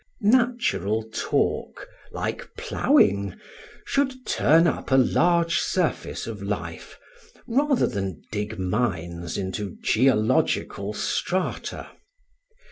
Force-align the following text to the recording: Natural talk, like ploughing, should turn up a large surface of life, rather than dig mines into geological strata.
Natural 0.23 1.03
talk, 1.13 1.87
like 2.11 2.55
ploughing, 2.57 3.35
should 3.85 4.25
turn 4.25 4.65
up 4.65 4.91
a 4.91 4.97
large 4.97 5.59
surface 5.59 6.25
of 6.25 6.41
life, 6.41 6.97
rather 7.45 7.85
than 7.85 8.23
dig 8.31 8.57
mines 8.57 9.37
into 9.37 9.77
geological 9.83 10.93
strata. 10.93 11.91